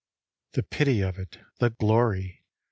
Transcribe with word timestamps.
The 0.53 0.63
pity 0.63 1.01
of 1.01 1.19
it, 1.19 1.37
the 1.59 1.69
glory! 1.69 2.41